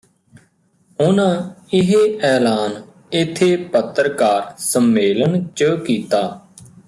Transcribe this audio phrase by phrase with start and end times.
[0.99, 1.35] ਉਹਨਾਂ
[1.73, 2.19] ਇਹ
[2.23, 2.81] ਐਲਾਨ
[3.11, 6.21] ਇੱਥੇ ਪੱਤਰਕਾਰ ਸੰਮੇਲਨ ਚ ਕੀਤਾ